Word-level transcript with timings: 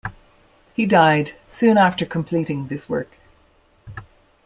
He 0.73 0.87
died 0.87 1.33
soon 1.47 1.77
after 1.77 2.07
completing 2.07 2.65
this 2.69 2.89
work. 2.89 3.11